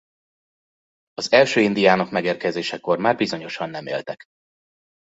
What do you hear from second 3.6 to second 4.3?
nem éltek.